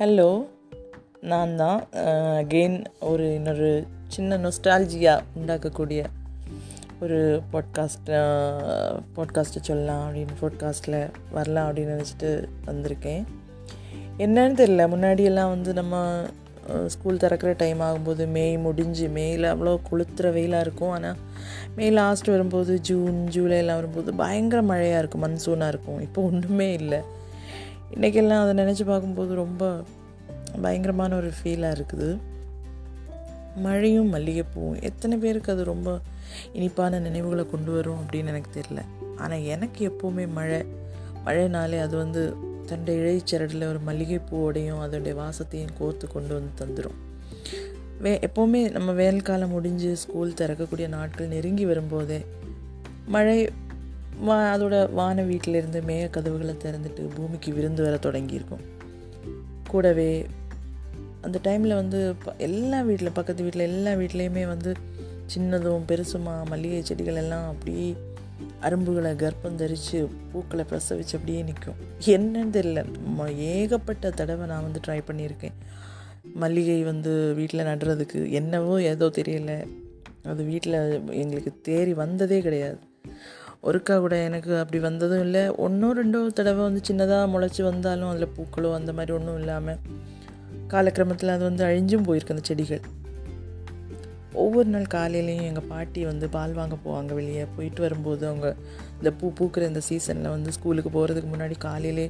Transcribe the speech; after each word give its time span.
Hello 0.00 0.30
நான் 1.20 1.52
தான் 1.56 1.78
again 2.40 2.74
ஒரு 3.00 3.26
இன்னொரு 3.34 3.70
சின்ன 4.08 4.36
நொஸ்டாலஜியாக 4.36 5.24
உண்டாக்கக்கூடிய 5.38 6.00
ஒரு 7.00 7.18
பாட்காஸ்ட் 7.52 8.10
பாட்காஸ்ட்டை 9.16 9.62
சொல்லலாம் 9.62 10.02
அப்படின்னு 10.08 10.36
பாட்காஸ்ட்டில் 10.42 10.98
வரலாம் 11.32 11.68
அப்படின்னு 11.68 11.96
நினச்சிட்டு 11.96 12.30
வந்திருக்கேன். 12.66 13.24
என்னன்னு 14.18 14.60
தெரியல 14.62 14.90
முன்னாடியெல்லாம் 14.94 15.54
வந்து 15.54 15.72
நம்ம 15.72 16.04
ஸ்கூல் 16.86 17.22
திறக்கிற 17.24 17.54
டைம் 17.64 17.80
ஆகும்போது 17.80 18.26
மே 18.36 18.46
முடிஞ்சு 18.68 19.08
மேயில் 19.08 19.50
அவ்வளோ 19.54 19.76
கொளுத்துற 19.90 20.36
வெயிலாக 20.38 20.60
இருக்கும். 20.60 20.90
ஆனால் 20.90 21.18
மே 21.76 21.90
லாஸ்ட் 21.90 22.34
வரும்போது 22.36 22.80
ஜூன் 22.80 23.18
ஜூலைலாம் 23.36 23.80
வரும்போது 23.80 24.12
பயங்கர 24.14 24.62
மழையாக 24.62 24.98
இருக்கும் 24.98 25.26
மன்சூனாக 25.28 25.68
இருக்கும். 25.68 26.00
இப்போ 26.00 26.22
ஒன்றுமே 26.22 26.70
இல்லை. 26.72 27.02
இன்றைக்கெல்லாம் 27.94 28.42
அதை 28.44 28.52
நினச்சி 28.64 28.84
பார்க்கும்போது 28.86 29.34
ரொம்ப 29.34 29.82
பயங்கரமான 30.62 31.16
ஒரு 31.16 31.30
ஃபீலாக 31.36 31.76
இருக்குது. 31.76 32.18
மழையும் 33.56 34.14
மல்லிகைப்பூவும் 34.14 34.82
எத்தனை 34.82 35.18
பேருக்கு 35.18 35.52
அது 35.52 35.64
ரொம்ப 35.64 36.00
இனிப்பான 36.52 36.98
நினைவுகளை 36.98 37.44
கொண்டு 37.50 37.72
வரும் 37.72 37.98
அப்படின்னு 38.00 38.26
எனக்கு 38.26 38.60
தெரியல. 38.60 38.82
ஆனால் 39.16 39.42
எனக்கு 39.42 39.82
எப்போவுமே 39.88 40.24
மழை 40.32 40.64
மழைனாலே 41.24 41.78
அது 41.80 41.96
வந்து 41.96 42.34
தண்டை 42.66 42.94
இழைச்சரடில் 42.98 43.68
ஒரு 43.68 43.80
மல்லிகைப்பூவோடையும் 43.86 44.82
அதோடைய 44.84 45.14
வாசத்தையும் 45.14 45.76
கோர்த்து 45.80 46.06
கொண்டு 46.12 46.32
வந்து 46.34 46.52
தந்துடும் 46.60 46.98
வே 48.00 48.18
எப்போவுமே 48.18 48.70
நம்ம 48.70 48.92
வேல் 48.92 49.22
காலம் 49.22 49.50
முடிஞ்சு 49.50 49.96
ஸ்கூல் 49.96 50.32
திறக்கக்கூடிய 50.32 50.88
நாட்கள் 50.88 51.26
நெருங்கி 51.26 51.66
வரும்போதே 51.66 52.26
மழை 53.06 53.48
அதோட 54.24 54.92
வான 54.92 55.22
வீட்டிலிருந்து 55.22 55.80
மேக 55.80 56.10
கதவுகளை 56.10 56.54
திறந்துட்டு 56.54 57.14
பூமிக்கு 57.14 57.52
விருந்து 57.52 57.82
வர 57.82 57.96
தொடங்கியிருக்கும். 57.96 58.64
கூடவே 59.68 60.26
அந்த 61.20 61.40
டைமில் 61.44 61.74
வந்து 61.74 62.14
எல்லா 62.38 62.80
வீட்டில் 62.80 63.12
பக்கத்து 63.12 63.42
வீட்டில் 63.42 63.60
எல்லா 63.60 63.92
வீட்லேயுமே 63.92 64.46
வந்து 64.46 64.74
சின்னதும் 65.34 65.82
பெருசுமா 65.88 66.46
மல்லிகை 66.46 66.84
செடிகள் 66.84 67.14
எல்லாம் 67.14 67.48
அப்படியே 67.48 67.96
அரும்புகளை 68.62 69.12
கர்ப்பம் 69.14 69.54
தரித்து 69.54 70.08
பூக்களை 70.32 70.64
பிரசவிச்சு 70.70 71.12
அப்படியே 71.12 71.42
நிற்கும் 71.42 71.74
என்னன்னு 72.06 72.56
தெரியல. 72.56 73.36
ஏகப்பட்ட 73.36 74.10
தடவை 74.10 74.46
நான் 74.46 74.62
வந்து 74.62 74.80
ட்ரை 74.86 75.00
பண்ணியிருக்கேன். 75.06 75.52
மல்லிகை 76.34 76.82
வந்து 76.82 77.34
வீட்டில் 77.34 77.64
நடுறதுக்கு 77.64 78.30
என்னவோ 78.30 78.82
ஏதோ 78.82 79.06
தெரியல. 79.06 79.66
அது 80.24 80.44
வீட்டில் 80.44 81.00
எங்களுக்கு 81.10 81.52
தேறி 81.68 81.92
வந்ததே 81.92 82.40
கிடையாது. 82.40 82.78
ஒருக்கா 83.68 83.94
கூட 84.04 84.16
எனக்கு 84.26 84.52
அப்படி 84.62 84.78
வந்ததும் 84.88 85.22
இல்லை. 85.26 85.42
ஒன்றோ 85.64 85.88
ரெண்டோ 85.98 86.18
தடவை 86.38 86.62
வந்து 86.68 86.80
சின்னதாக 86.88 87.30
முளைச்சி 87.32 87.62
வந்தாலும் 87.70 88.10
அதில் 88.12 88.34
பூக்களோ 88.36 88.68
அந்த 88.78 88.90
மாதிரி 88.98 89.12
ஒன்றும் 89.16 89.38
இல்லாமல் 89.40 89.80
காலக்கிரமத்தில் 90.72 91.34
அது 91.34 91.44
வந்து 91.48 91.62
அழிஞ்சும் 91.68 92.06
போயிருக்கு 92.08 92.34
அந்த 92.34 92.44
செடிகள். 92.50 92.84
ஒவ்வொரு 94.42 94.68
நாள் 94.72 94.86
காலையிலையும் 94.94 95.46
எங்கள் 95.50 95.66
பாட்டி 95.70 96.00
வந்து 96.08 96.26
பால் 96.34 96.54
வாங்க 96.58 96.76
போவாங்க 96.84 97.12
வெளியே. 97.18 97.44
போயிட்டு 97.56 97.80
வரும்போது 97.84 98.22
அவங்க 98.30 98.48
இந்த 98.98 99.10
பூ 99.20 99.26
பூக்கிற 99.38 99.62
இந்த 99.70 99.82
சீசனில் 99.88 100.34
வந்து 100.34 100.50
ஸ்கூலுக்கு 100.56 100.90
போகிறதுக்கு 100.96 101.30
முன்னாடி 101.34 101.56
காலையிலே 101.66 102.06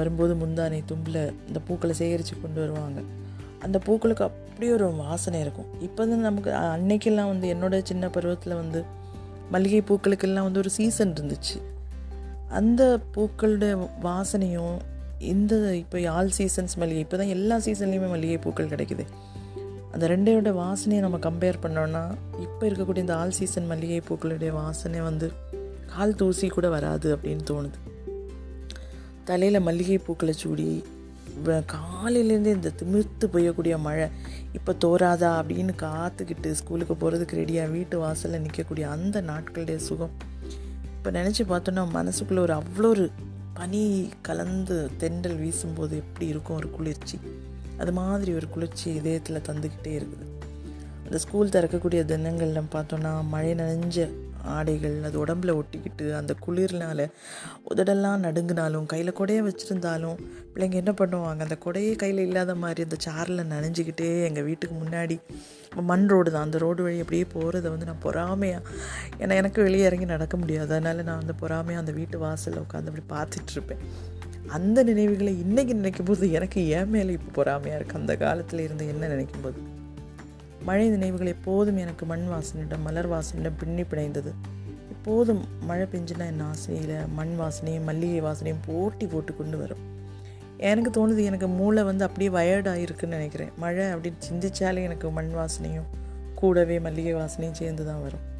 வரும்போது 0.00 0.34
முந்தானை 0.42 0.78
தும்பில் 0.90 1.20
இந்த 1.48 1.60
பூக்களை 1.68 1.94
சேகரித்து 2.00 2.34
கொண்டு 2.44 2.58
வருவாங்க. 2.64 3.00
அந்த 3.66 3.76
பூக்களுக்கு 3.86 4.24
அப்படியே 4.28 4.72
ஒரு 4.78 4.86
வாசனை 5.04 5.38
இருக்கும். 5.44 5.68
இப்போ 5.86 6.00
வந்து 6.04 6.18
நமக்கு 6.28 6.50
அன்னைக்கெல்லாம் 6.76 7.30
வந்து 7.32 7.46
என்னோட 7.54 7.82
சின்ன 7.90 8.08
பருவத்தில் 8.16 8.60
வந்து 8.62 8.82
மல்லிகை 9.52 9.82
பூக்களுக்கெல்லாம் 9.88 10.46
வந்து 10.46 10.62
ஒரு 10.62 10.70
சீசன் 10.78 11.12
இருந்துச்சு. 11.12 11.56
அந்த 12.58 12.82
பூக்களுடைய 13.14 13.74
வாசனையும் 14.02 14.76
இந்த 15.32 15.54
இப்போ 15.82 15.98
ஆல் 16.16 16.32
சீசன்ஸ் 16.38 16.74
மல்லிகை 16.80 17.02
இப்போ 17.04 17.16
தான் 17.16 17.32
எல்லா 17.36 17.56
சீசன்லேயுமே 17.66 18.08
மல்லிகை 18.14 18.38
பூக்கள் 18.44 18.72
கிடைக்குது. 18.72 19.04
அந்த 19.94 20.04
ரெண்டையோட 20.12 20.50
வாசனையை 20.60 21.00
நம்ம 21.04 21.18
கம்பேர் 21.28 21.62
பண்ணோன்னா 21.64 22.02
இப்போ 22.40 22.62
இருக்கக்கூடிய 22.68 23.04
இந்த 23.06 23.16
ஆல் 23.16 23.36
சீசன் 23.38 23.70
மல்லிகை 23.70 24.00
பூக்களுடைய 24.08 24.52
வாசனை 24.60 25.00
வந்து 25.00 25.28
கால் 25.92 26.18
தூசி 26.20 26.48
கூட 26.56 26.68
வராது 26.68 27.08
அப்படின்னு 27.16 27.44
தோணுது. 27.50 27.78
தலையில் 29.28 29.66
மல்லிகை 29.68 29.98
பூக்களை 29.98 30.34
சூடி 30.42 30.68
காலையிலேருந்து 31.46 32.46
இந்த 32.46 32.70
திமிர்த்து 32.70 33.26
பெய்யக்கூடிய 33.26 33.78
மழை. 33.78 34.08
இப்போ 34.52 34.72
தோறாதா 34.72 35.30
அப்படின்னு 35.40 35.74
காத்துக்கிட்டு 35.82 36.50
ஸ்கூலுக்கு 36.50 36.94
போகிறதுக்கு 36.94 37.38
ரெடியாக 37.42 37.70
வீட்டு 37.70 37.98
வாசலில் 37.98 38.42
நிற்கக்கூடிய 38.42 38.82
அந்த 38.82 39.22
நாட்களுடைய 39.22 39.76
சுகம். 39.76 40.10
இப்போ 40.84 41.10
நினச்சி 41.10 41.42
பார்த்தோன்னா 41.48 41.84
மனசுக்குள்ளே 41.94 42.38
ஒரு 42.38 42.52
அவ்வளோ 42.52 42.84
ஒரு 42.84 43.10
பனி 43.54 44.10
கலந்து 44.22 44.90
தென்றல் 44.98 45.36
வீசும்போது 45.36 45.96
எப்படி 45.96 46.26
இருக்கும் 46.26 46.56
ஒரு 46.56 46.70
குளிர்ச்சி? 46.70 47.18
அது 47.78 47.92
மாதிரி 47.92 48.34
ஒரு 48.34 48.48
குளிர்ச்சி 48.48 48.94
இதயத்தில் 48.94 49.46
தந்துக்கிட்டே 49.48 49.92
இருக்குது. 49.92 50.31
அந்த 51.12 51.24
ஸ்கூல் 51.24 51.50
திறக்கக்கூடிய 51.54 52.02
தினங்களில் 52.10 52.68
பார்த்தோன்னா 52.74 53.10
மழை 53.32 53.50
நனைஞ்ச 53.54 54.04
ஆடைகள் 54.52 54.94
அது 55.06 55.16
உடம்புல 55.24 55.50
ஒட்டிக்கிட்டு 55.58 56.14
அந்த 56.18 56.32
குளிர்னால 56.44 57.04
உதடெல்லாம் 57.70 58.22
நடுங்கினாலும் 58.26 58.86
கையில் 58.92 59.10
கொடையை 59.18 59.42
வச்சுருந்தாலும் 59.48 60.16
பிள்ளைங்க 60.52 60.78
என்ன 60.82 60.92
பண்ணுவாங்க? 61.00 61.40
அந்த 61.46 61.56
கொடையே 61.64 61.90
கையில் 62.02 62.22
இல்லாத 62.26 62.54
மாதிரி 62.54 62.82
அந்த 62.82 62.98
சாரில் 63.06 63.42
நனைஞ்சிக்கிட்டே 63.52 64.08
எங்கள் 64.28 64.46
வீட்டுக்கு 64.48 64.76
முன்னாடி 64.84 65.18
மண் 65.90 66.06
ரோடு 66.06 66.30
தான். 66.30 66.42
அந்த 66.42 66.58
ரோடு 66.64 66.80
வழி 66.82 67.02
அப்படியே 67.04 67.26
போகிறத 67.34 67.68
வந்து 67.74 67.90
நான் 67.90 68.02
பொறாமையாக 68.06 68.64
ஏன்னா 69.18 69.36
எனக்கு 69.42 69.62
வெளியே 69.62 69.84
இறங்கி 69.90 70.08
நடக்க 70.14 70.36
முடியாது. 70.36 70.74
அதனால் 70.74 71.04
நான் 71.10 71.20
அந்த 71.20 71.36
பொறாமையாக 71.44 71.84
அந்த 71.84 71.94
வீட்டு 72.00 72.18
வாசலில் 72.18 72.64
உட்காந்து 72.64 72.92
அப்படி 72.92 73.06
பார்த்துட்ருப்பேன் 73.14 73.84
அந்த 74.48 74.78
நினைவுகளை 74.92 75.34
இன்றைக்கி 75.44 75.74
நினைக்கும் 75.82 76.10
போது 76.12 76.32
எனக்கு 76.40 76.60
ஏன் 76.78 76.92
மேலே 76.96 77.12
இப்போ 77.20 77.42
பொறாமையாக 77.42 77.78
இருக்குது 77.78 78.02
அந்த 78.02 78.16
காலத்தில் 78.16 78.66
இருந்து 78.66 78.90
என்ன 78.94 79.08
நினைக்கும் 79.08 79.46
போது 79.46 79.60
மழை 80.64 80.88
நினைவுகள் 80.88 81.26
எப்போதும் 81.26 81.76
எனக்கு 81.76 82.06
மண் 82.06 82.26
வாசனையிடம் 82.28 82.82
மலர் 82.82 83.10
வாசனையிடம் 83.10 83.58
பின்னி 83.58 83.82
பிணைந்தது. 83.82 84.32
எப்போதும் 84.90 85.44
மழை 85.64 85.86
பெஞ்சுனா 85.92 86.26
என் 86.26 86.40
ஆசையில் 86.40 87.06
மண் 87.14 87.36
வாசனையும் 87.40 87.84
மல்லிகை 87.84 88.22
வாசனையும் 88.22 88.62
போட்டி 88.66 89.06
போட்டு 89.06 89.36
கொண்டு 89.36 89.58
வரும். 89.58 89.90
எனக்கு 90.56 90.90
தோணுது 90.90 91.24
எனக்கு 91.24 91.48
மூளை 91.48 91.82
வந்து 91.82 92.04
அப்படியே 92.04 92.30
வயர்டாக 92.30 92.74
இருக்குன்னு 92.74 93.14
நினைக்கிறேன். 93.14 93.50
மழை 93.56 93.84
அப்படின்னு 93.84 94.20
சிந்திச்சாலே 94.32 94.82
எனக்கு 94.82 95.10
மண் 95.10 95.32
வாசனையும் 95.34 95.88
கூடவே 96.34 96.78
மல்லிகை 96.78 97.14
வாசனையும் 97.14 97.52
சேர்ந்து 97.52 97.86
தான் 97.86 98.02
வரும். 98.02 98.30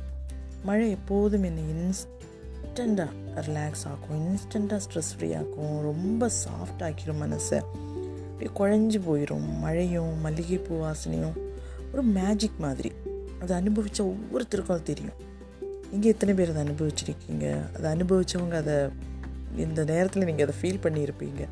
மழை 0.65 0.91
எப்போதும் 0.91 1.43
என்னை 1.43 1.63
இன்ஸ்டண்ட்டாக 1.63 3.09
ரிலாக்ஸ் 3.35 3.87
ஆக்கும் 3.87 4.21
இன்ஸ்டண்ட்டாக 4.21 4.81
ஸ்ட்ரெஸ் 4.89 5.13
ஃப்ரீ 5.17 5.35
ஆக்கும் 5.35 5.81
ரொம்ப 5.81 6.27
சாஃப்ட் 6.27 6.83
ஆக்கிடும் 6.83 7.23
மனசை. 7.23 7.61
அப்படியே 8.33 8.51
குழஞ்சி 8.55 9.01
போயிடும் 9.09 9.59
மழையும் 9.59 10.21
மல்லிகைப்பூ 10.21 10.85
வாசனையும் 10.85 11.51
ஒரு 11.93 12.03
மேஜிக் 12.03 12.59
மாதிரி. 12.59 12.93
அதை 13.41 13.57
அனுபவித்த 13.57 14.15
ஒவ்வொருத்தருக்கும் 14.15 14.71
அது 14.71 14.83
தெரியும். 14.83 15.15
நீங்கள் 15.91 16.11
எத்தனை 16.11 16.35
பேர் 16.35 16.51
அதை 16.51 16.65
அனுபவிச்சிருக்கீங்க? 16.65 17.77
அதை 17.77 17.93
அனுபவித்தவங்க 17.93 18.55
அதை 18.55 18.75
இந்த 19.57 19.85
நேரத்தில் 19.85 20.25
நீங்கள் 20.25 20.49
அதை 20.49 20.55
ஃபீல் 20.61 20.85
பண்ணியிருப்பீங்க. 20.85 21.49